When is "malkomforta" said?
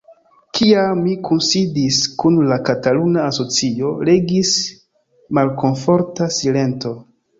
5.41-6.33